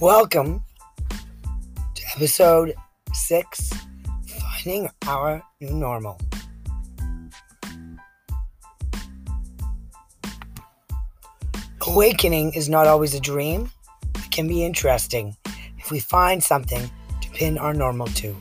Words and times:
Welcome 0.00 0.62
to 1.96 2.02
episode 2.14 2.72
six 3.12 3.72
Finding 4.28 4.88
Our 5.08 5.42
New 5.60 5.72
Normal. 5.72 6.20
Awakening 11.84 12.52
is 12.54 12.68
not 12.68 12.86
always 12.86 13.12
a 13.14 13.20
dream. 13.20 13.72
It 14.14 14.30
can 14.30 14.46
be 14.46 14.64
interesting 14.64 15.36
if 15.78 15.90
we 15.90 15.98
find 15.98 16.44
something 16.44 16.88
to 17.20 17.30
pin 17.30 17.58
our 17.58 17.74
normal 17.74 18.06
to. 18.06 18.36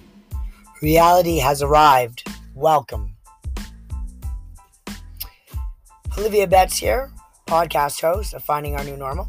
Reality 0.84 1.40
has 1.40 1.64
arrived. 1.64 2.24
Welcome. 2.54 3.16
Olivia 6.20 6.46
Betts 6.46 6.78
here, 6.78 7.12
podcast 7.48 8.00
host 8.00 8.36
of 8.36 8.44
Finding 8.44 8.76
Our 8.76 8.84
New 8.84 8.96
Normal. 8.96 9.28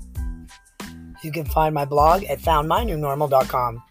You 1.23 1.33
can 1.33 1.47
find 1.47 1.75
my 1.75 1.85
blog 1.85 2.23
at 2.25 2.39
foundmynewnormal.com. 2.39 3.83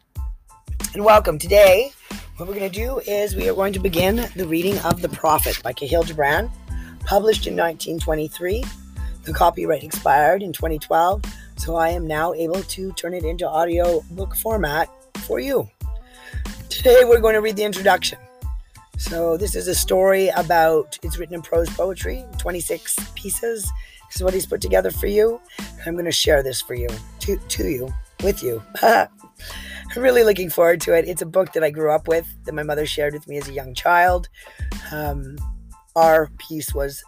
And 0.94 1.04
welcome. 1.04 1.38
Today, 1.38 1.92
what 2.38 2.48
we're 2.48 2.56
going 2.56 2.72
to 2.72 2.80
do 2.80 3.00
is 3.00 3.36
we 3.36 3.50
are 3.50 3.54
going 3.54 3.74
to 3.74 3.80
begin 3.80 4.30
the 4.38 4.48
reading 4.48 4.80
of 4.80 5.02
The 5.02 5.10
Prophet 5.10 5.62
by 5.62 5.74
Kahlil 5.74 6.06
Gibran, 6.06 6.50
published 7.06 7.46
in 7.46 7.58
1923. 7.58 8.64
The 9.24 9.34
copyright 9.34 9.84
expired 9.84 10.42
in 10.42 10.54
2012, 10.54 11.22
so 11.58 11.76
I 11.76 11.90
am 11.90 12.08
now 12.08 12.34
able 12.34 12.64
to 12.64 12.94
turn 12.94 13.14
it 13.14 13.26
into 13.26 13.46
audio 13.46 14.02
book 14.12 14.34
format 14.38 14.90
for 15.26 15.42
you. 15.42 15.70
Today, 16.70 17.02
we're 17.04 17.20
going 17.20 17.34
to 17.34 17.42
read 17.42 17.58
the 17.58 17.66
introduction. 17.66 18.20
So, 18.98 19.36
this 19.36 19.54
is 19.54 19.68
a 19.68 19.76
story 19.76 20.30
about, 20.30 20.98
it's 21.04 21.18
written 21.18 21.36
in 21.36 21.42
prose 21.42 21.70
poetry, 21.72 22.24
26 22.38 22.96
pieces. 23.16 23.70
This 24.08 24.16
is 24.16 24.24
what 24.24 24.34
he's 24.34 24.46
put 24.46 24.62
together 24.62 24.92
for 24.92 25.08
you. 25.08 25.42
I'm 25.86 25.94
going 25.94 26.06
to 26.06 26.12
share 26.12 26.42
this 26.42 26.62
for 26.62 26.74
you, 26.74 26.88
to, 27.28 27.38
to 27.38 27.68
you, 27.70 27.94
with 28.24 28.42
you. 28.42 28.64
I'm 28.82 29.10
really 29.98 30.24
looking 30.24 30.50
forward 30.50 30.80
to 30.82 30.94
it. 30.94 31.08
It's 31.08 31.22
a 31.22 31.26
book 31.26 31.52
that 31.54 31.64
I 31.64 31.70
grew 31.70 31.92
up 31.92 32.08
with, 32.08 32.26
that 32.46 32.54
my 32.54 32.64
mother 32.64 32.86
shared 32.86 33.14
with 33.14 33.28
me 33.28 33.38
as 33.38 33.50
a 33.50 33.54
young 33.54 33.74
child. 33.74 34.30
Um, 34.94 35.38
our 35.96 36.30
piece 36.38 36.74
was 36.74 37.04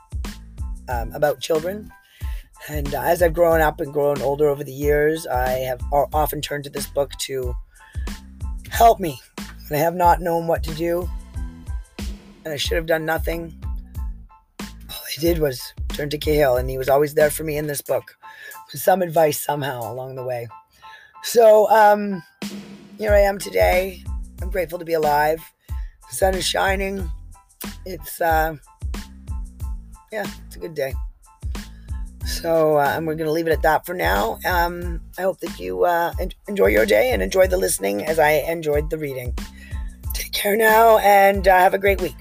um, 0.89 1.13
about 1.13 1.39
children. 1.39 1.91
And 2.67 2.93
uh, 2.93 3.01
as 3.01 3.23
I've 3.23 3.33
grown 3.33 3.61
up 3.61 3.79
and 3.79 3.93
grown 3.93 4.21
older 4.21 4.49
over 4.49 4.63
the 4.63 4.73
years, 4.73 5.25
I 5.25 5.49
have 5.59 5.81
often 5.91 6.41
turned 6.41 6.65
to 6.65 6.69
this 6.69 6.87
book 6.87 7.11
to 7.19 7.55
help 8.69 8.99
me 8.99 9.21
when 9.69 9.79
I 9.79 9.83
have 9.83 9.95
not 9.95 10.21
known 10.21 10.47
what 10.47 10.63
to 10.63 10.75
do 10.75 11.09
and 12.43 12.53
I 12.53 12.57
should 12.57 12.75
have 12.75 12.85
done 12.85 13.05
nothing. 13.05 13.53
All 14.59 14.67
I 14.89 15.21
did 15.21 15.39
was 15.39 15.73
turn 15.89 16.09
to 16.09 16.17
Kahlil, 16.17 16.59
and 16.59 16.69
he 16.69 16.77
was 16.77 16.89
always 16.89 17.13
there 17.13 17.29
for 17.29 17.43
me 17.43 17.57
in 17.57 17.67
this 17.67 17.81
book 17.81 18.18
some 18.77 19.01
advice 19.01 19.39
somehow 19.39 19.91
along 19.91 20.15
the 20.15 20.23
way. 20.23 20.47
So 21.23 21.69
um, 21.69 22.23
here 22.97 23.13
I 23.13 23.19
am 23.19 23.39
today. 23.39 24.03
I'm 24.41 24.49
grateful 24.49 24.79
to 24.79 24.85
be 24.85 24.93
alive. 24.93 25.41
The 25.67 26.15
sun 26.15 26.35
is 26.35 26.45
shining. 26.45 27.09
It's 27.85 28.21
uh, 28.21 28.55
yeah, 30.11 30.25
it's 30.47 30.55
a 30.55 30.59
good 30.59 30.75
day. 30.75 30.93
So 32.25 32.77
uh, 32.77 32.93
and 32.95 33.05
we're 33.05 33.15
going 33.15 33.27
to 33.27 33.33
leave 33.33 33.47
it 33.47 33.53
at 33.53 33.63
that 33.63 33.85
for 33.85 33.93
now. 33.93 34.39
Um, 34.45 35.01
I 35.17 35.23
hope 35.23 35.39
that 35.39 35.59
you 35.59 35.85
uh, 35.85 36.13
enjoy 36.47 36.67
your 36.67 36.85
day 36.85 37.11
and 37.11 37.21
enjoy 37.21 37.47
the 37.47 37.57
listening 37.57 38.05
as 38.05 38.19
I 38.19 38.31
enjoyed 38.31 38.89
the 38.89 38.97
reading. 38.97 39.35
Take 40.13 40.31
care 40.31 40.55
now 40.55 40.99
and 40.99 41.47
uh, 41.47 41.57
have 41.57 41.73
a 41.73 41.79
great 41.79 42.01
week. 42.01 42.15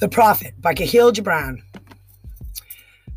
The 0.00 0.08
Prophet 0.08 0.54
by 0.58 0.72
Kahlil 0.72 1.12
Gibran. 1.12 1.60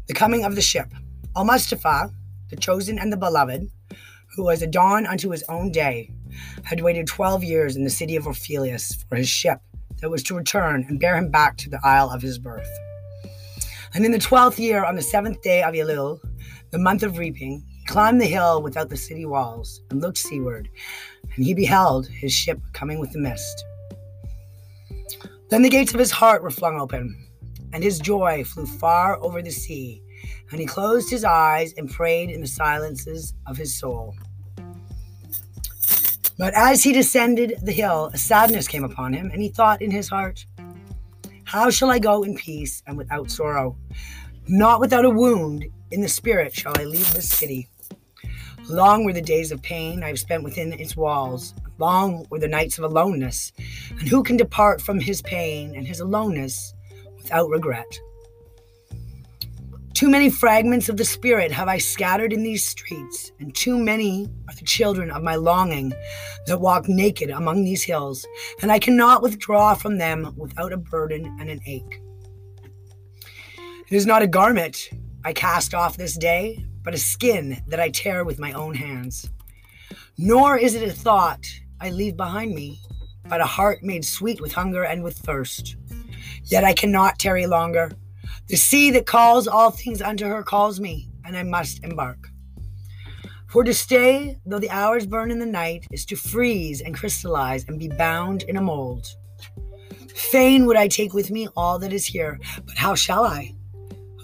The 0.07 0.13
Coming 0.13 0.43
of 0.43 0.55
the 0.55 0.61
Ship. 0.61 0.87
Al 1.33 1.45
Mustafa, 1.45 2.11
the 2.49 2.57
chosen 2.57 2.99
and 2.99 3.09
the 3.09 3.15
beloved, 3.15 3.71
who 4.35 4.43
was 4.43 4.61
a 4.61 4.67
dawn 4.67 5.05
unto 5.05 5.29
his 5.29 5.45
own 5.47 5.71
day, 5.71 6.11
had 6.65 6.81
waited 6.81 7.07
twelve 7.07 7.41
years 7.41 7.77
in 7.77 7.85
the 7.85 7.89
city 7.89 8.17
of 8.17 8.25
Orphalese 8.25 9.05
for 9.07 9.15
his 9.15 9.29
ship 9.29 9.59
that 10.01 10.09
was 10.09 10.23
to 10.23 10.35
return 10.35 10.85
and 10.89 10.99
bear 10.99 11.15
him 11.15 11.31
back 11.31 11.55
to 11.59 11.69
the 11.69 11.79
isle 11.85 12.09
of 12.09 12.21
his 12.21 12.37
birth. 12.37 12.69
And 13.93 14.03
in 14.03 14.11
the 14.11 14.19
twelfth 14.19 14.59
year, 14.59 14.83
on 14.83 14.97
the 14.97 15.01
seventh 15.01 15.41
day 15.41 15.63
of 15.63 15.73
Elul, 15.73 16.19
the 16.71 16.79
month 16.79 17.03
of 17.03 17.17
reaping, 17.17 17.63
he 17.69 17.85
climbed 17.85 18.19
the 18.19 18.25
hill 18.25 18.61
without 18.61 18.89
the 18.89 18.97
city 18.97 19.25
walls 19.25 19.81
and 19.89 20.01
looked 20.01 20.17
seaward, 20.17 20.67
and 21.33 21.45
he 21.45 21.53
beheld 21.53 22.07
his 22.07 22.33
ship 22.33 22.59
coming 22.73 22.99
with 22.99 23.13
the 23.13 23.19
mist. 23.19 23.63
Then 25.53 25.61
the 25.61 25.69
gates 25.69 25.93
of 25.93 25.99
his 25.99 26.09
heart 26.09 26.41
were 26.41 26.49
flung 26.49 26.81
open, 26.81 27.15
and 27.73 27.83
his 27.83 27.99
joy 27.99 28.43
flew 28.43 28.65
far 28.65 29.21
over 29.21 29.39
the 29.39 29.51
sea, 29.51 30.01
and 30.49 30.59
he 30.59 30.65
closed 30.65 31.11
his 31.11 31.23
eyes 31.23 31.75
and 31.77 31.87
prayed 31.87 32.31
in 32.31 32.41
the 32.41 32.47
silences 32.47 33.35
of 33.45 33.55
his 33.55 33.77
soul. 33.77 34.15
But 36.39 36.55
as 36.55 36.81
he 36.83 36.91
descended 36.91 37.59
the 37.61 37.71
hill, 37.71 38.09
a 38.15 38.17
sadness 38.17 38.67
came 38.67 38.83
upon 38.83 39.13
him, 39.13 39.29
and 39.31 39.43
he 39.43 39.49
thought 39.49 39.83
in 39.83 39.91
his 39.91 40.09
heart, 40.09 40.43
How 41.43 41.69
shall 41.69 41.91
I 41.91 41.99
go 41.99 42.23
in 42.23 42.35
peace 42.35 42.81
and 42.87 42.97
without 42.97 43.29
sorrow? 43.29 43.77
Not 44.47 44.79
without 44.79 45.05
a 45.05 45.09
wound 45.11 45.65
in 45.91 46.01
the 46.01 46.09
spirit 46.09 46.51
shall 46.51 46.73
I 46.79 46.85
leave 46.85 47.13
this 47.13 47.29
city. 47.29 47.69
Long 48.67 49.05
were 49.05 49.13
the 49.13 49.21
days 49.21 49.51
of 49.51 49.61
pain 49.61 50.01
I 50.01 50.07
have 50.07 50.17
spent 50.17 50.43
within 50.43 50.73
its 50.73 50.97
walls, 50.97 51.53
Long 51.79 52.25
were 52.29 52.39
the 52.39 52.47
nights 52.47 52.77
of 52.77 52.83
aloneness, 52.83 53.51
and 53.89 54.07
who 54.07 54.23
can 54.23 54.37
depart 54.37 54.81
from 54.81 54.99
his 54.99 55.21
pain 55.21 55.75
and 55.75 55.87
his 55.87 55.99
aloneness 55.99 56.73
without 57.17 57.49
regret? 57.49 57.99
Too 59.93 60.09
many 60.09 60.29
fragments 60.29 60.89
of 60.89 60.97
the 60.97 61.05
Spirit 61.05 61.51
have 61.51 61.67
I 61.67 61.77
scattered 61.77 62.33
in 62.33 62.43
these 62.43 62.67
streets, 62.67 63.31
and 63.39 63.53
too 63.55 63.77
many 63.77 64.27
are 64.49 64.55
the 64.55 64.65
children 64.65 65.11
of 65.11 65.23
my 65.23 65.35
longing 65.35 65.93
that 66.47 66.59
walk 66.59 66.89
naked 66.89 67.29
among 67.29 67.63
these 67.63 67.83
hills, 67.83 68.25
and 68.61 68.71
I 68.71 68.79
cannot 68.79 69.21
withdraw 69.21 69.75
from 69.75 69.99
them 69.99 70.33
without 70.35 70.73
a 70.73 70.77
burden 70.77 71.25
and 71.39 71.49
an 71.49 71.59
ache. 71.65 72.01
It 73.87 73.95
is 73.95 74.05
not 74.05 74.23
a 74.23 74.27
garment 74.27 74.89
I 75.23 75.31
cast 75.33 75.73
off 75.73 75.95
this 75.95 76.17
day, 76.17 76.65
but 76.83 76.93
a 76.93 76.97
skin 76.97 77.61
that 77.67 77.79
I 77.79 77.89
tear 77.89 78.23
with 78.25 78.39
my 78.39 78.51
own 78.53 78.73
hands. 78.73 79.29
Nor 80.17 80.57
is 80.57 80.75
it 80.75 80.87
a 80.87 80.91
thought 80.91 81.45
I 81.79 81.89
leave 81.89 82.15
behind 82.17 82.53
me, 82.53 82.79
but 83.27 83.41
a 83.41 83.45
heart 83.45 83.83
made 83.83 84.05
sweet 84.05 84.41
with 84.41 84.53
hunger 84.53 84.83
and 84.83 85.03
with 85.03 85.17
thirst. 85.17 85.75
Yet 86.45 86.63
I 86.63 86.73
cannot 86.73 87.19
tarry 87.19 87.45
longer. 87.47 87.91
The 88.47 88.57
sea 88.57 88.91
that 88.91 89.05
calls 89.05 89.47
all 89.47 89.71
things 89.71 90.01
unto 90.01 90.25
her 90.25 90.43
calls 90.43 90.79
me, 90.79 91.09
and 91.25 91.37
I 91.37 91.43
must 91.43 91.83
embark. 91.83 92.29
For 93.47 93.63
to 93.63 93.73
stay, 93.73 94.39
though 94.45 94.59
the 94.59 94.69
hours 94.69 95.05
burn 95.05 95.29
in 95.29 95.39
the 95.39 95.45
night, 95.45 95.85
is 95.91 96.05
to 96.07 96.15
freeze 96.15 96.81
and 96.81 96.95
crystallize 96.95 97.67
and 97.67 97.79
be 97.79 97.87
bound 97.87 98.43
in 98.43 98.57
a 98.57 98.61
mold. 98.61 99.05
Fain 100.15 100.65
would 100.65 100.77
I 100.77 100.87
take 100.87 101.13
with 101.13 101.29
me 101.29 101.47
all 101.55 101.79
that 101.79 101.93
is 101.93 102.05
here, 102.05 102.39
but 102.65 102.77
how 102.77 102.95
shall 102.95 103.23
I? 103.25 103.53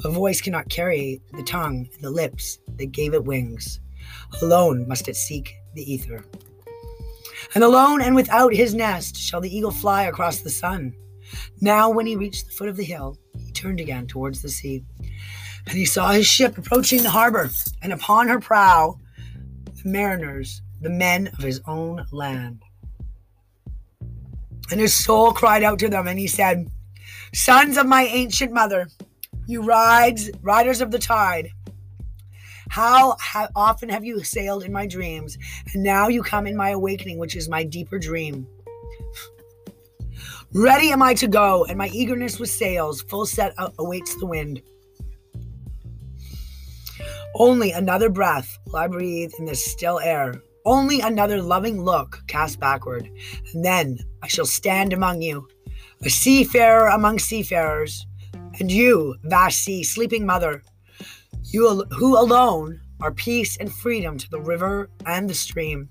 A 0.03 0.09
voice 0.09 0.41
cannot 0.41 0.69
carry 0.69 1.21
the 1.33 1.43
tongue 1.43 1.87
and 1.93 2.03
the 2.03 2.09
lips 2.09 2.57
that 2.77 2.91
gave 2.91 3.13
it 3.13 3.25
wings. 3.25 3.79
Alone 4.41 4.87
must 4.87 5.07
it 5.07 5.15
seek 5.15 5.53
the 5.73 5.93
ether. 5.93 6.25
And 7.55 7.63
alone 7.63 8.01
and 8.01 8.15
without 8.15 8.53
his 8.53 8.73
nest 8.73 9.17
shall 9.17 9.41
the 9.41 9.55
eagle 9.55 9.71
fly 9.71 10.03
across 10.03 10.41
the 10.41 10.49
sun. 10.49 10.93
Now, 11.61 11.89
when 11.89 12.05
he 12.05 12.15
reached 12.15 12.47
the 12.47 12.51
foot 12.53 12.69
of 12.69 12.77
the 12.77 12.83
hill, 12.83 13.17
he 13.37 13.51
turned 13.51 13.79
again 13.79 14.07
towards 14.07 14.41
the 14.41 14.49
sea. 14.49 14.83
And 15.67 15.77
he 15.77 15.85
saw 15.85 16.11
his 16.11 16.27
ship 16.27 16.57
approaching 16.57 17.03
the 17.03 17.09
harbor, 17.09 17.49
and 17.81 17.93
upon 17.93 18.27
her 18.27 18.39
prow, 18.39 18.97
the 19.83 19.89
mariners, 19.89 20.61
the 20.81 20.89
men 20.89 21.27
of 21.27 21.43
his 21.43 21.61
own 21.67 22.05
land. 22.11 22.63
And 24.71 24.79
his 24.79 24.95
soul 24.95 25.31
cried 25.31 25.63
out 25.63 25.79
to 25.79 25.89
them, 25.89 26.07
and 26.07 26.17
he 26.17 26.27
said, 26.27 26.67
Sons 27.33 27.77
of 27.77 27.85
my 27.85 28.03
ancient 28.03 28.51
mother, 28.51 28.87
you 29.45 29.61
rides, 29.61 30.29
riders 30.41 30.81
of 30.81 30.91
the 30.91 30.99
tide, 30.99 31.49
how 32.69 33.17
often 33.55 33.89
have 33.89 34.05
you 34.05 34.23
sailed 34.23 34.63
in 34.63 34.71
my 34.71 34.85
dreams, 34.85 35.37
and 35.73 35.83
now 35.83 36.07
you 36.07 36.23
come 36.23 36.47
in 36.47 36.55
my 36.55 36.69
awakening, 36.69 37.17
which 37.17 37.35
is 37.35 37.49
my 37.49 37.63
deeper 37.63 37.99
dream? 37.99 38.47
Ready 40.53 40.91
am 40.91 41.03
I 41.03 41.13
to 41.15 41.27
go, 41.27 41.65
and 41.65 41.77
my 41.77 41.89
eagerness 41.89 42.39
with 42.39 42.49
sails 42.49 43.01
full 43.03 43.25
set 43.25 43.53
awaits 43.77 44.15
the 44.15 44.25
wind. 44.25 44.61
Only 47.35 47.71
another 47.71 48.09
breath 48.09 48.57
will 48.65 48.77
I 48.77 48.87
breathe 48.87 49.31
in 49.37 49.45
this 49.45 49.63
still 49.63 49.99
air. 49.99 50.41
Only 50.65 51.01
another 51.01 51.41
loving 51.41 51.83
look 51.83 52.21
cast 52.27 52.59
backward, 52.59 53.09
and 53.53 53.63
then 53.63 53.97
I 54.21 54.27
shall 54.27 54.45
stand 54.45 54.93
among 54.93 55.21
you, 55.21 55.47
a 56.03 56.09
seafarer 56.09 56.87
among 56.87 57.19
seafarers, 57.19 58.05
and 58.59 58.71
you, 58.71 59.15
vast 59.23 59.59
sea, 59.59 59.83
sleeping 59.83 60.25
mother, 60.25 60.63
you 61.51 61.83
who 61.91 62.17
alone 62.17 62.81
are 63.01 63.11
peace 63.11 63.57
and 63.57 63.71
freedom 63.71 64.17
to 64.17 64.29
the 64.29 64.41
river 64.41 64.89
and 65.05 65.29
the 65.29 65.33
stream. 65.33 65.89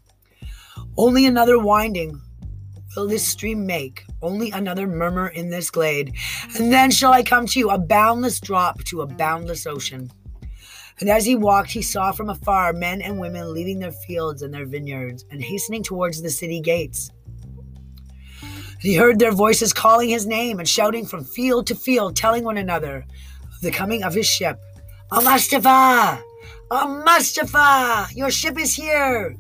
Only 0.97 1.27
another 1.27 1.59
winding 1.59 2.21
will 2.97 3.09
this 3.09 3.27
stream 3.27 3.67
make, 3.67 4.05
only 4.23 4.51
another 4.51 4.87
murmur 4.87 5.29
in 5.29 5.51
this 5.51 5.71
glade, 5.71 6.15
and 6.57 6.73
then 6.73 6.91
shall 6.91 7.13
I 7.13 7.23
come 7.23 7.47
to 7.47 7.59
you, 7.59 7.71
a 7.71 7.79
boundless 7.79 8.41
drop 8.41 8.83
to 8.85 9.03
a 9.03 9.07
boundless 9.07 9.67
ocean. 9.67 10.11
And 11.01 11.09
as 11.09 11.25
he 11.25 11.37
walked, 11.37 11.71
he 11.71 11.83
saw 11.83 12.11
from 12.11 12.29
afar 12.29 12.73
men 12.73 13.03
and 13.03 13.21
women 13.21 13.53
leaving 13.53 13.79
their 13.79 13.93
fields 13.93 14.43
and 14.43 14.53
their 14.53 14.67
vineyards 14.67 15.25
and 15.31 15.43
hastening 15.43 15.85
towards 15.85 16.21
the 16.21 16.31
city 16.31 16.61
gates. 16.61 17.11
He 18.81 18.95
heard 18.95 19.19
their 19.19 19.33
voices 19.33 19.73
calling 19.73 20.09
his 20.09 20.27
name 20.27 20.59
and 20.59 20.69
shouting 20.69 21.07
from 21.07 21.25
field 21.25 21.67
to 21.69 21.75
field, 21.75 22.17
telling 22.17 22.45
one 22.45 22.59
another 22.59 23.05
of 23.55 23.61
the 23.61 23.71
coming 23.71 24.03
of 24.03 24.15
his 24.15 24.27
ship. 24.27 24.59
Al 25.11 25.23
Mustafa! 25.23 26.23
Al 26.71 27.03
Mustafa! 27.03 28.09
Your 28.15 28.31
ship 28.31 28.59
is 28.59 28.75
here! 28.75 29.37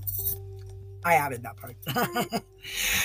I 1.05 1.15
added 1.15 1.43
that 1.43 1.57
part. 1.57 1.77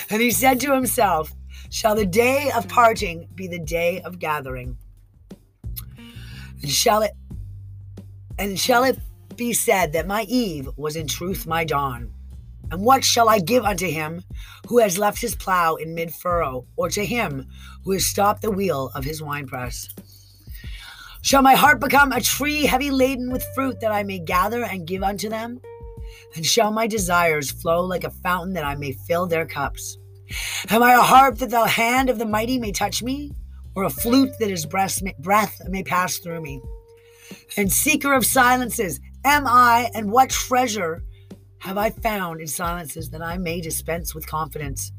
and 0.10 0.22
he 0.22 0.32
said 0.32 0.60
to 0.62 0.74
himself, 0.74 1.34
Shall 1.70 1.96
the 1.96 2.06
day 2.06 2.52
of 2.56 2.68
parting 2.70 3.28
be 3.36 3.48
the 3.48 3.60
day 3.60 4.02
of 4.02 4.20
gathering? 4.20 4.78
And 6.62 6.72
shall 6.72 7.02
it 7.02 7.12
and 8.40 8.58
shall 8.58 8.84
it 8.84 8.98
be 9.36 9.54
said 9.54 9.94
that 9.94 10.08
my 10.08 10.24
eve 10.24 10.70
was 10.78 10.96
in 10.96 11.08
truth 11.08 11.46
my 11.46 11.64
dawn? 11.64 12.12
And 12.72 12.82
what 12.82 13.04
shall 13.04 13.28
I 13.28 13.40
give 13.40 13.66
unto 13.66 13.88
him 13.88 14.24
who 14.68 14.80
has 14.80 14.98
left 14.98 15.22
his 15.22 15.36
plow 15.36 15.76
in 15.76 15.94
mid 15.94 16.14
furrow, 16.14 16.66
or 16.78 16.90
to 16.90 17.06
him 17.06 17.48
who 17.84 17.92
has 17.92 18.06
stopped 18.06 18.42
the 18.42 18.52
wheel 18.52 18.90
of 18.96 19.04
his 19.04 19.22
winepress? 19.22 19.90
Shall 21.24 21.42
my 21.42 21.56
heart 21.56 21.80
become 21.80 22.12
a 22.12 22.20
tree 22.20 22.66
heavy 22.66 22.92
laden 22.92 23.32
with 23.32 23.48
fruit 23.56 23.80
that 23.80 23.94
I 23.94 24.04
may 24.04 24.20
gather 24.20 24.66
and 24.66 24.86
give 24.86 25.04
unto 25.04 25.30
them? 25.30 25.62
And 26.36 26.46
shall 26.46 26.70
my 26.70 26.86
desires 26.86 27.50
flow 27.50 27.86
like 27.86 28.04
a 28.04 28.10
fountain 28.10 28.54
that 28.56 28.66
I 28.66 28.76
may 28.76 28.92
fill 28.92 29.26
their 29.26 29.46
cups? 29.46 29.98
Am 30.70 30.84
I 30.84 30.92
a 30.96 31.02
harp 31.02 31.38
that 31.38 31.50
the 31.50 31.66
hand 31.66 32.10
of 32.10 32.20
the 32.20 32.26
mighty 32.26 32.60
may 32.60 32.74
touch 32.74 33.02
me, 33.02 33.32
or 33.74 33.86
a 33.86 33.90
flute 33.90 34.32
that 34.42 34.50
his 34.50 34.66
breath 34.66 35.02
may 35.70 35.84
pass 35.84 36.18
through 36.18 36.42
me? 36.42 36.60
And 37.56 37.72
seeker 37.72 38.12
of 38.12 38.26
silences, 38.26 39.00
am 39.24 39.48
I, 39.48 39.92
and 39.96 40.12
what 40.12 40.30
treasure 40.30 41.06
have 41.60 41.78
I 41.78 41.92
found 41.92 42.42
in 42.42 42.48
silences 42.48 43.12
that 43.12 43.22
I 43.22 43.38
may 43.38 43.62
dispense 43.62 44.14
with 44.14 44.28
confidence? 44.28 44.92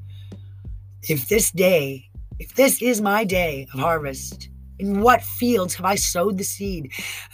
If 1.02 1.28
this 1.28 1.50
day, 1.50 2.06
if 2.38 2.54
this 2.54 2.80
is 2.80 3.02
my 3.02 3.24
day 3.24 3.66
of 3.74 3.80
harvest, 3.80 4.48
in 4.78 5.00
what 5.00 5.22
fields 5.22 5.74
have 5.74 5.86
I 5.86 5.94
sowed 5.94 6.38
the 6.38 6.44
seed, 6.44 6.92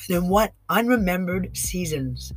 and 0.08 0.16
in 0.16 0.28
what 0.28 0.52
unremembered 0.68 1.56
seasons? 1.56 2.32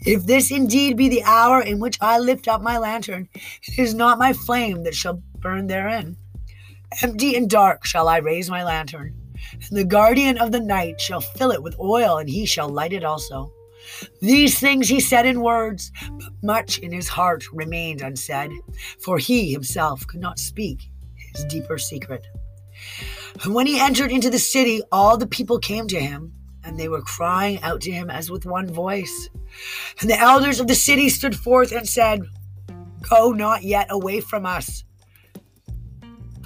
If 0.00 0.26
this 0.26 0.50
indeed 0.50 0.96
be 0.96 1.08
the 1.08 1.24
hour 1.24 1.60
in 1.60 1.80
which 1.80 1.98
I 2.00 2.18
lift 2.18 2.46
up 2.48 2.62
my 2.62 2.78
lantern, 2.78 3.28
it 3.34 3.78
is 3.78 3.94
not 3.94 4.18
my 4.18 4.32
flame 4.32 4.84
that 4.84 4.94
shall 4.94 5.22
burn 5.38 5.66
therein. 5.66 6.16
Empty 7.02 7.34
and 7.36 7.50
dark 7.50 7.84
shall 7.84 8.06
I 8.08 8.18
raise 8.18 8.48
my 8.48 8.62
lantern, 8.62 9.14
and 9.52 9.76
the 9.76 9.84
guardian 9.84 10.38
of 10.38 10.52
the 10.52 10.60
night 10.60 11.00
shall 11.00 11.20
fill 11.20 11.50
it 11.50 11.62
with 11.62 11.78
oil, 11.80 12.18
and 12.18 12.28
he 12.28 12.46
shall 12.46 12.68
light 12.68 12.92
it 12.92 13.04
also. 13.04 13.52
These 14.20 14.58
things 14.60 14.88
he 14.88 15.00
said 15.00 15.26
in 15.26 15.40
words, 15.40 15.90
but 16.18 16.32
much 16.42 16.78
in 16.78 16.92
his 16.92 17.08
heart 17.08 17.44
remained 17.52 18.00
unsaid, 18.00 18.52
for 19.00 19.18
he 19.18 19.52
himself 19.52 20.06
could 20.06 20.20
not 20.20 20.38
speak 20.38 20.88
his 21.34 21.44
deeper 21.46 21.78
secret. 21.78 22.26
And 23.42 23.54
when 23.54 23.66
he 23.66 23.80
entered 23.80 24.12
into 24.12 24.30
the 24.30 24.38
city, 24.38 24.82
all 24.92 25.16
the 25.16 25.26
people 25.26 25.58
came 25.58 25.88
to 25.88 26.00
him, 26.00 26.32
and 26.62 26.78
they 26.78 26.88
were 26.88 27.02
crying 27.02 27.60
out 27.62 27.80
to 27.82 27.90
him 27.90 28.10
as 28.10 28.30
with 28.30 28.46
one 28.46 28.72
voice. 28.72 29.28
And 30.00 30.08
the 30.08 30.18
elders 30.18 30.60
of 30.60 30.66
the 30.66 30.74
city 30.74 31.08
stood 31.08 31.36
forth 31.36 31.72
and 31.72 31.88
said, 31.88 32.22
Go 33.08 33.32
not 33.32 33.62
yet 33.62 33.88
away 33.90 34.20
from 34.20 34.46
us. 34.46 34.84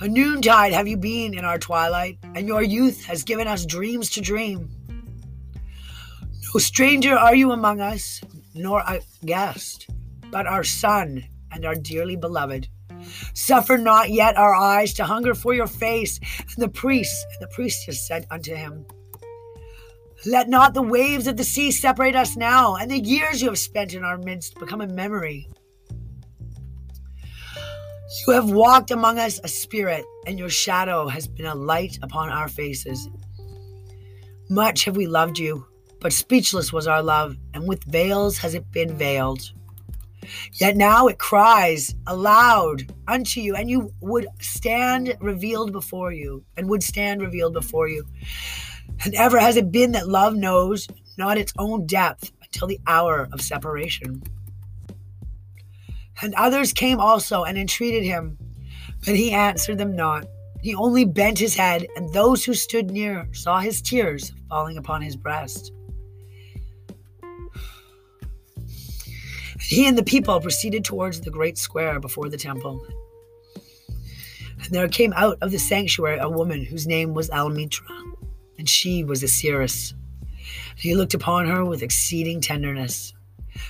A 0.01 0.09
noontide 0.09 0.73
have 0.73 0.89
you 0.89 0.97
been 0.97 1.37
in 1.37 1.45
our 1.45 1.59
twilight, 1.59 2.19
and 2.35 2.47
your 2.47 2.63
youth 2.63 3.05
has 3.05 3.25
given 3.25 3.47
us 3.47 3.67
dreams 3.67 4.11
to 4.11 4.21
dream. 4.21 4.71
No 6.55 6.61
stranger 6.61 7.17
are 7.17 7.35
you 7.35 7.53
among 7.53 7.81
us, 7.81 8.21
nor 8.55 8.81
a 8.81 9.01
guest, 9.25 9.89
but 10.31 10.47
our 10.47 10.65
son 10.65 11.25
and 11.53 11.65
our 11.65 11.75
dearly 11.75 12.17
beloved. 12.17 12.69
Suffer 13.35 13.79
not 13.79 14.11
yet 14.11 14.37
our 14.37 14.55
eyes 14.55 14.95
to 14.95 15.05
hunger 15.05 15.35
for 15.35 15.55
your 15.55 15.67
face. 15.67 16.19
And 16.41 16.57
the 16.59 16.69
priest 16.69 17.27
and 17.33 17.43
the 17.43 17.55
priestess 17.55 18.07
said 18.07 18.27
unto 18.31 18.55
him, 18.55 18.87
let 20.27 20.49
not 20.49 20.75
the 20.75 20.83
waves 20.83 21.29
of 21.29 21.37
the 21.37 21.45
sea 21.45 21.71
separate 21.71 22.17
us 22.17 22.37
now, 22.37 22.75
and 22.75 22.91
the 22.91 22.99
years 22.99 23.41
you 23.41 23.49
have 23.49 23.59
spent 23.59 23.95
in 23.95 24.03
our 24.03 24.19
midst 24.19 24.59
become 24.59 24.81
a 24.81 24.87
memory. 24.89 25.49
You 28.27 28.33
have 28.33 28.51
walked 28.51 28.91
among 28.91 29.19
us 29.19 29.39
a 29.45 29.49
spirit, 29.49 30.05
and 30.27 30.37
your 30.37 30.49
shadow 30.49 31.07
has 31.07 31.29
been 31.29 31.47
a 31.47 31.55
light 31.55 31.99
upon 32.03 32.31
our 32.31 32.49
faces. 32.49 33.09
Much 34.51 34.87
have 34.87 34.97
we 34.97 35.07
loved 35.07 35.39
you, 35.39 35.65
but 36.01 36.13
speechless 36.13 36.73
was 36.73 36.89
our 36.89 37.03
love, 37.03 37.37
and 37.55 37.69
with 37.69 37.85
veils 37.85 38.39
has 38.39 38.55
it 38.55 38.73
been 38.73 38.99
veiled. 38.99 39.53
Yet 40.55 40.77
now 40.77 41.07
it 41.09 41.19
cries 41.19 41.95
aloud 42.07 42.93
unto 43.07 43.41
you, 43.41 43.55
and 43.55 43.71
you 43.71 43.93
would 44.01 44.27
stand 44.41 45.17
revealed 45.21 45.73
before 45.73 46.13
you, 46.13 46.45
and 46.57 46.69
would 46.69 46.83
stand 46.83 47.23
revealed 47.23 47.53
before 47.53 47.89
you. 47.89 48.05
And 49.05 49.15
ever 49.15 49.39
has 49.39 49.57
it 49.57 49.71
been 49.71 49.93
that 49.93 50.09
love 50.09 50.35
knows 50.35 50.89
not 51.17 51.39
its 51.39 51.53
own 51.59 51.87
depth 51.87 52.33
until 52.43 52.69
the 52.69 52.81
hour 52.87 53.29
of 53.33 53.41
separation. 53.41 54.23
And 56.21 56.35
others 56.35 56.73
came 56.73 56.99
also 56.99 57.45
and 57.45 57.57
entreated 57.57 58.05
him, 58.05 58.39
but 59.05 59.15
he 59.15 59.31
answered 59.31 59.79
them 59.79 59.95
not. 59.95 60.27
He 60.61 60.75
only 60.75 61.05
bent 61.05 61.39
his 61.39 61.55
head, 61.55 61.87
and 61.97 62.13
those 62.13 62.45
who 62.45 62.55
stood 62.55 62.91
near 62.91 63.29
saw 63.33 63.61
his 63.61 63.81
tears 63.81 64.33
falling 64.49 64.77
upon 64.77 65.03
his 65.03 65.15
breast. 65.15 65.73
He 69.61 69.87
and 69.87 69.99
the 69.99 70.05
people 70.05 70.41
proceeded 70.41 70.85
towards 70.85 71.21
the 71.21 71.31
great 71.31 71.59
square 71.59 72.01
before 72.01 72.29
the 72.29 72.37
temple. 72.37 72.87
And 74.65 74.71
there 74.71 74.89
came 74.89 75.13
out 75.15 75.39
of 75.41 75.51
the 75.51 75.59
sanctuary 75.59 76.19
a 76.19 76.29
woman 76.29 76.65
whose 76.65 76.87
name 76.87 77.15
was 77.15 77.31
Almitra 77.31 78.09
and 78.59 78.69
she 78.69 79.05
was 79.05 79.23
a 79.23 79.29
seeress. 79.29 79.95
He 80.77 80.95
looked 80.95 81.15
upon 81.15 81.47
her 81.47 81.65
with 81.65 81.83
exceeding 81.83 82.41
tenderness, 82.41 83.15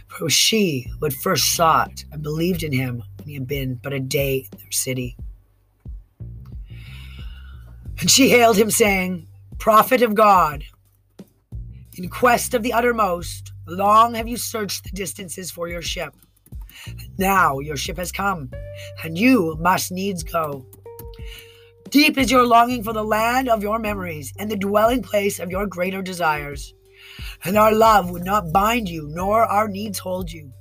for 0.09 0.17
it 0.21 0.25
was 0.25 0.33
she 0.33 0.91
who 0.99 1.07
had 1.07 1.15
first 1.15 1.55
sought 1.55 2.05
and 2.11 2.23
believed 2.23 2.63
in 2.63 2.73
him 2.73 3.03
when 3.19 3.29
he 3.29 3.35
had 3.35 3.47
been 3.47 3.75
but 3.83 3.93
a 3.93 4.01
day 4.01 4.49
in 4.51 4.59
their 4.59 4.71
city. 4.71 5.17
And 8.01 8.11
she 8.11 8.29
hailed 8.29 8.57
him, 8.57 8.71
saying, 8.71 9.27
Prophet 9.59 10.03
of 10.03 10.15
God, 10.15 10.65
in 11.97 12.09
quest 12.09 12.55
of 12.55 12.63
the 12.63 12.73
uttermost, 12.73 13.53
long 13.69 14.15
have 14.15 14.29
you 14.29 14.37
searched 14.37 14.85
the 14.85 14.91
distances 14.91 15.51
for 15.51 15.69
your 15.69 15.83
ship. 15.83 16.15
Now 17.19 17.59
your 17.59 17.77
ship 17.77 17.97
has 17.99 18.13
come, 18.13 18.51
and 19.05 19.19
you 19.19 19.57
must 19.61 19.93
needs 19.93 20.23
go. 20.23 20.67
Deep 21.91 22.19
is 22.19 22.31
your 22.31 22.47
longing 22.47 22.83
for 22.83 22.93
the 22.93 23.05
land 23.05 23.49
of 23.49 23.63
your 23.63 23.79
memories 23.79 24.33
and 24.39 24.51
the 24.51 24.57
dwelling 24.57 25.03
place 25.03 25.39
of 25.39 25.51
your 25.51 25.67
greater 25.67 26.03
desires. 26.03 26.75
And 27.45 27.57
our 27.57 27.73
love 27.73 28.11
would 28.11 28.25
not 28.25 28.53
bind 28.53 28.89
you, 28.89 29.09
nor 29.11 29.45
our 29.45 29.69
needs 29.69 29.99
hold 29.99 30.31
you. 30.31 30.53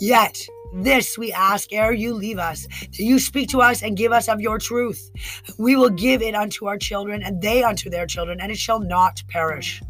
Yet, 0.00 0.38
this 0.74 1.16
we 1.16 1.32
ask 1.32 1.72
ere 1.72 1.92
you 1.92 2.12
leave 2.12 2.38
us, 2.38 2.66
that 2.66 2.98
you 2.98 3.18
speak 3.18 3.48
to 3.50 3.62
us 3.62 3.82
and 3.82 3.96
give 3.96 4.12
us 4.12 4.28
of 4.28 4.40
your 4.40 4.58
truth. 4.58 5.10
We 5.58 5.76
will 5.76 5.90
give 5.90 6.20
it 6.20 6.34
unto 6.34 6.66
our 6.66 6.76
children, 6.76 7.22
and 7.22 7.40
they 7.40 7.62
unto 7.62 7.88
their 7.88 8.06
children, 8.06 8.40
and 8.40 8.50
it 8.50 8.58
shall 8.58 8.80
not 8.80 9.22
perish. 9.28 9.80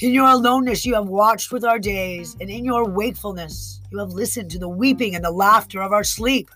In 0.00 0.14
your 0.14 0.28
aloneness, 0.28 0.86
you 0.86 0.94
have 0.94 1.08
watched 1.08 1.52
with 1.52 1.62
our 1.62 1.78
days, 1.78 2.34
and 2.40 2.48
in 2.48 2.64
your 2.64 2.88
wakefulness, 2.88 3.82
you 3.92 3.98
have 3.98 4.12
listened 4.12 4.50
to 4.50 4.58
the 4.58 4.68
weeping 4.68 5.14
and 5.14 5.22
the 5.22 5.30
laughter 5.30 5.82
of 5.82 5.92
our 5.92 6.04
sleep. 6.04 6.50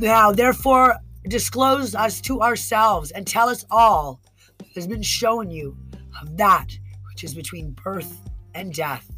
Now, 0.00 0.32
therefore, 0.32 0.96
disclose 1.28 1.94
us 1.94 2.20
to 2.22 2.42
ourselves 2.42 3.12
and 3.12 3.28
tell 3.28 3.48
us 3.48 3.64
all 3.70 4.20
that 4.58 4.74
has 4.74 4.88
been 4.88 5.02
shown 5.02 5.52
you 5.52 5.76
of 6.20 6.36
that 6.36 6.66
which 7.12 7.22
is 7.22 7.32
between 7.32 7.76
birth 7.84 8.18
and 8.56 8.74
death. 8.74 9.08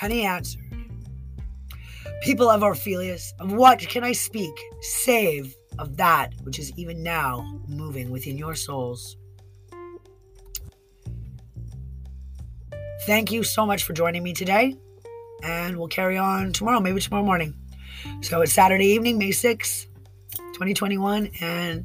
He 0.00 0.22
answered, 0.22 0.62
People 2.22 2.48
of 2.48 2.62
Orphalese, 2.62 3.32
of 3.40 3.52
what 3.52 3.80
can 3.80 4.04
I 4.04 4.12
speak 4.12 4.54
save 4.80 5.56
of 5.80 5.96
that 5.96 6.34
which 6.44 6.60
is 6.60 6.72
even 6.76 7.02
now 7.02 7.60
moving 7.66 8.10
within 8.10 8.38
your 8.38 8.54
souls? 8.54 9.16
Thank 13.06 13.30
you 13.30 13.42
so 13.42 13.66
much 13.66 13.84
for 13.84 13.92
joining 13.92 14.22
me 14.22 14.32
today, 14.32 14.76
and 15.42 15.76
we'll 15.76 15.88
carry 15.88 16.16
on 16.16 16.52
tomorrow, 16.52 16.80
maybe 16.80 17.00
tomorrow 17.00 17.24
morning. 17.24 17.54
So 18.22 18.40
it's 18.40 18.52
Saturday 18.52 18.86
evening, 18.86 19.18
May 19.18 19.30
6th. 19.30 19.86
2021, 20.54 21.30
and 21.40 21.84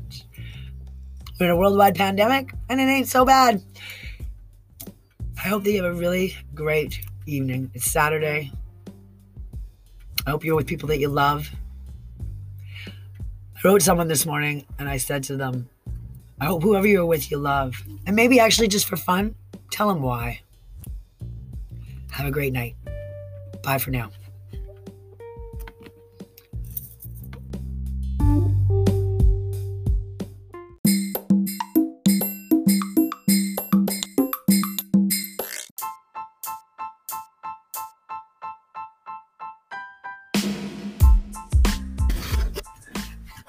we're 1.40 1.48
in 1.48 1.52
a 1.52 1.58
worldwide 1.58 1.96
pandemic, 1.96 2.54
and 2.70 2.80
it 2.80 2.84
ain't 2.84 3.08
so 3.08 3.26
bad. 3.26 3.64
I 5.44 5.48
hope 5.48 5.64
that 5.64 5.72
you 5.72 5.84
have 5.84 5.92
a 5.92 5.98
really 5.98 6.38
great 6.54 7.02
evening. 7.26 7.72
It's 7.74 7.92
Saturday. 7.92 8.52
I 10.28 10.30
hope 10.30 10.46
you're 10.46 10.56
with 10.56 10.68
people 10.68 10.88
that 10.90 11.00
you 11.00 11.08
love. 11.08 11.50
I 12.88 13.62
wrote 13.64 13.82
someone 13.82 14.08
this 14.08 14.26
morning 14.26 14.66
and 14.78 14.88
I 14.88 14.98
said 14.98 15.24
to 15.24 15.36
them, 15.36 15.68
I 16.40 16.46
hope 16.46 16.62
whoever 16.62 16.88
you're 16.88 17.06
with 17.06 17.32
you 17.32 17.38
love. 17.38 17.82
And 18.06 18.16
maybe 18.16 18.40
actually 18.40 18.68
just 18.68 18.86
for 18.86 18.98
fun, 18.98 19.36
tell 19.72 19.88
them 19.88 20.02
why. 20.02 20.42
Have 22.20 22.28
a 22.28 22.32
great 22.32 22.52
night. 22.52 22.76
Bye 23.64 23.78
for 23.78 23.92
now. 23.92 24.10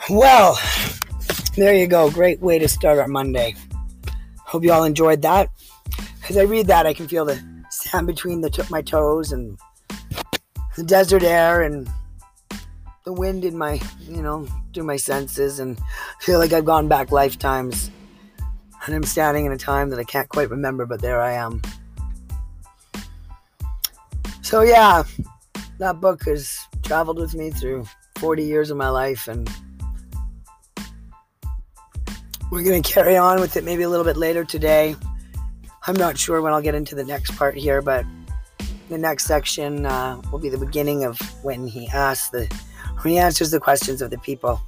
Well, 0.08 0.56
there 1.56 1.74
you 1.74 1.88
go. 1.88 2.08
Great 2.12 2.38
way 2.38 2.60
to 2.60 2.68
start 2.68 2.98
our 2.98 3.08
Monday. 3.08 3.56
Hope 4.44 4.62
you 4.62 4.72
all 4.72 4.84
enjoyed 4.84 5.22
that. 5.22 5.50
As 6.28 6.36
I 6.36 6.42
read 6.42 6.68
that, 6.68 6.86
I 6.86 6.94
can 6.94 7.08
feel 7.08 7.24
the 7.24 7.49
sand 7.90 8.06
between 8.06 8.40
the 8.40 8.66
my 8.70 8.82
toes 8.82 9.32
and 9.32 9.58
the 10.76 10.84
desert 10.84 11.22
air 11.22 11.62
and 11.62 11.88
the 13.04 13.12
wind 13.12 13.44
in 13.44 13.56
my, 13.56 13.80
you 14.00 14.22
know, 14.22 14.46
through 14.72 14.84
my 14.84 14.96
senses 14.96 15.58
and 15.58 15.78
feel 16.20 16.38
like 16.38 16.52
I've 16.52 16.64
gone 16.64 16.88
back 16.88 17.10
lifetimes. 17.10 17.90
And 18.86 18.94
I'm 18.94 19.02
standing 19.02 19.44
in 19.44 19.52
a 19.52 19.58
time 19.58 19.90
that 19.90 19.98
I 19.98 20.04
can't 20.04 20.28
quite 20.28 20.50
remember, 20.50 20.86
but 20.86 21.02
there 21.02 21.20
I 21.20 21.32
am. 21.32 21.60
So, 24.42 24.62
yeah, 24.62 25.02
that 25.78 26.00
book 26.00 26.24
has 26.24 26.58
traveled 26.82 27.18
with 27.18 27.34
me 27.34 27.50
through 27.50 27.84
40 28.18 28.42
years 28.44 28.70
of 28.70 28.76
my 28.76 28.88
life 28.88 29.28
and 29.28 29.50
we're 32.50 32.64
going 32.64 32.82
to 32.82 32.92
carry 32.92 33.16
on 33.16 33.40
with 33.40 33.56
it 33.56 33.64
maybe 33.64 33.82
a 33.82 33.88
little 33.88 34.04
bit 34.04 34.16
later 34.16 34.44
today. 34.44 34.96
I'm 35.90 35.96
not 35.96 36.16
sure 36.16 36.40
when 36.40 36.52
I'll 36.52 36.62
get 36.62 36.76
into 36.76 36.94
the 36.94 37.02
next 37.02 37.36
part 37.36 37.56
here, 37.56 37.82
but 37.82 38.06
the 38.88 38.96
next 38.96 39.24
section 39.24 39.86
uh, 39.86 40.22
will 40.30 40.38
be 40.38 40.48
the 40.48 40.56
beginning 40.56 41.02
of 41.02 41.18
when 41.42 41.66
he 41.66 41.88
asks 41.88 42.28
the 42.28 42.46
when 43.00 43.14
he 43.14 43.18
answers 43.18 43.50
the 43.50 43.58
questions 43.58 44.00
of 44.00 44.10
the 44.10 44.18
people. 44.18 44.62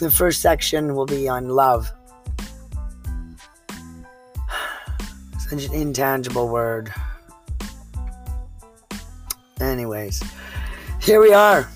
The 0.00 0.10
first 0.10 0.40
section 0.40 0.94
will 0.94 1.04
be 1.04 1.28
on 1.28 1.50
love. 1.50 1.92
Such 5.38 5.66
an 5.66 5.74
intangible 5.74 6.48
word. 6.48 6.90
Anyways, 9.60 10.24
here 11.02 11.20
we 11.20 11.34
are. 11.34 11.68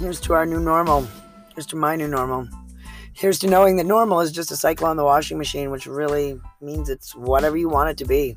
Here's 0.00 0.20
to 0.22 0.32
our 0.32 0.46
new 0.46 0.58
normal. 0.58 1.06
Here's 1.54 1.66
to 1.66 1.76
my 1.76 1.94
new 1.94 2.08
normal. 2.08 2.48
Here's 3.20 3.38
to 3.40 3.50
knowing 3.50 3.76
that 3.76 3.84
normal 3.84 4.20
is 4.20 4.32
just 4.32 4.50
a 4.50 4.56
cycle 4.56 4.86
on 4.86 4.96
the 4.96 5.04
washing 5.04 5.36
machine, 5.36 5.70
which 5.70 5.84
really 5.84 6.40
means 6.62 6.88
it's 6.88 7.14
whatever 7.14 7.54
you 7.54 7.68
want 7.68 7.90
it 7.90 7.98
to 7.98 8.06
be. 8.06 8.34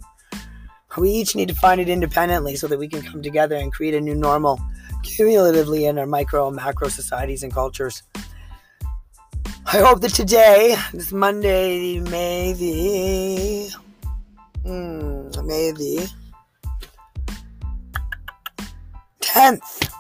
We 0.97 1.09
each 1.09 1.37
need 1.37 1.47
to 1.47 1.55
find 1.55 1.79
it 1.79 1.87
independently 1.87 2.57
so 2.57 2.67
that 2.67 2.77
we 2.77 2.89
can 2.89 3.01
come 3.01 3.21
together 3.21 3.55
and 3.55 3.71
create 3.71 3.93
a 3.93 4.01
new 4.01 4.13
normal 4.13 4.59
cumulatively 5.01 5.85
in 5.85 5.97
our 5.97 6.05
micro 6.05 6.47
and 6.47 6.57
macro 6.57 6.89
societies 6.89 7.43
and 7.43 7.53
cultures. 7.53 8.03
I 9.65 9.77
hope 9.77 10.01
that 10.01 10.13
today, 10.13 10.75
this 10.93 11.13
Monday, 11.13 12.01
May 12.01 12.51
the 12.51 13.71
mm, 14.65 15.45
May 15.45 15.71
the 15.71 16.11
10th, 19.21 19.92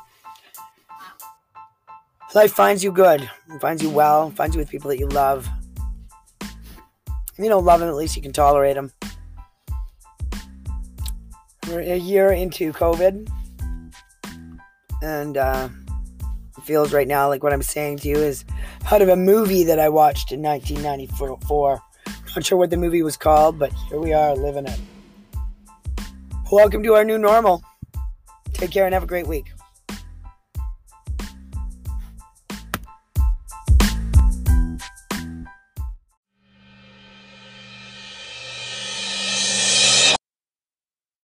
Life 2.35 2.53
finds 2.53 2.83
you 2.83 2.91
good, 2.91 3.29
finds 3.59 3.83
you 3.83 3.91
well, 3.91 4.31
finds 4.31 4.55
you 4.55 4.59
with 4.59 4.67
people 4.67 4.89
that 4.89 4.97
you 4.97 5.07
love. 5.07 5.47
You 7.37 7.47
don't 7.47 7.63
love 7.63 7.79
them, 7.79 7.89
at 7.89 7.95
least 7.95 8.15
you 8.15 8.23
can 8.23 8.33
tolerate 8.33 8.73
them. 8.73 8.91
We're 11.67 11.81
a 11.81 11.95
year 11.95 12.31
into 12.31 12.73
COVID, 12.73 13.29
and 15.03 15.37
uh, 15.37 15.69
it 16.57 16.63
feels 16.63 16.91
right 16.91 17.07
now 17.07 17.27
like 17.27 17.43
what 17.43 17.53
I'm 17.53 17.61
saying 17.61 17.97
to 17.99 18.07
you 18.07 18.15
is 18.15 18.45
out 18.91 19.03
of 19.03 19.09
a 19.09 19.15
movie 19.15 19.63
that 19.65 19.77
I 19.77 19.89
watched 19.89 20.31
in 20.31 20.41
1994. 20.41 21.81
Not 22.35 22.43
sure 22.43 22.57
what 22.57 22.71
the 22.71 22.77
movie 22.77 23.03
was 23.03 23.15
called, 23.15 23.59
but 23.59 23.71
here 23.89 23.99
we 23.99 24.11
are 24.11 24.35
living 24.35 24.65
it. 24.65 24.79
Welcome 26.51 26.81
to 26.81 26.95
our 26.95 27.05
new 27.05 27.19
normal. 27.19 27.63
Take 28.53 28.71
care 28.71 28.85
and 28.85 28.93
have 28.95 29.03
a 29.03 29.07
great 29.07 29.27
week. 29.27 29.51